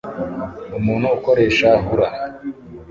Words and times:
Umuntu 0.77 1.07
ukoresha 1.17 1.69
hula 1.83 2.07